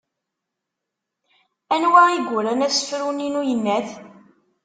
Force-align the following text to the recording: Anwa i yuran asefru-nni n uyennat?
Anwa 1.73 2.01
i 2.15 2.17
yuran 2.27 2.65
asefru-nni 2.67 3.29
n 3.29 3.39
uyennat? 3.39 3.89